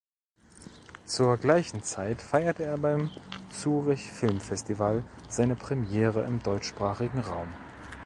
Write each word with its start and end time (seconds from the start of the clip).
Zur 1.05 1.37
gleichen 1.37 1.83
Zeit 1.83 2.23
feierte 2.23 2.63
er 2.63 2.79
beim 2.79 3.11
Zurich 3.51 4.11
Film 4.11 4.39
Festival 4.41 5.03
seine 5.29 5.55
Premiere 5.55 6.23
im 6.25 6.41
deutschsprachigen 6.41 7.19
Raum. 7.19 7.53